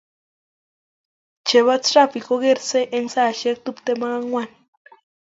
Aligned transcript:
chebo 1.47 1.75
trafik 1.87 2.23
kogersei 2.29 2.85
eng 2.97 3.07
saishek 3.13 3.57
tuptem 3.65 3.99
ak 4.07 4.11
angwan 4.17 4.49